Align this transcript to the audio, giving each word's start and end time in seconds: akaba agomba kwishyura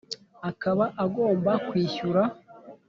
akaba 0.49 0.85
agomba 1.03 1.51
kwishyura 1.67 2.23